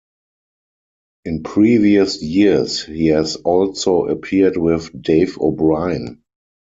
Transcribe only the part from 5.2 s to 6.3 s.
O'Brien.